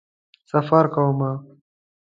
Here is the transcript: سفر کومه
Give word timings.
سفر 0.51 0.83
کومه 0.93 1.31